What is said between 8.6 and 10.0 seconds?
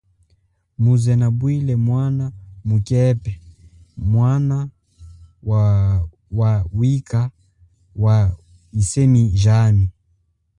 yisemi jami.